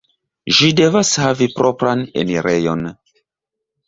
Ĝi 0.59 0.69
devas 0.77 1.11
havi 1.23 1.47
propran 1.59 2.01
enirejon. 2.21 2.81